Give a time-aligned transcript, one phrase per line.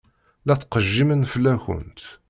[0.45, 1.99] La ttqejjimen fell-akent.